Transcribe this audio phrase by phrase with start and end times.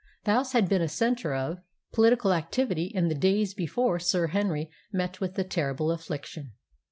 [0.23, 1.59] The house had been a centre of
[1.91, 6.53] political activity in the days before Sir Henry met with that terrible affliction.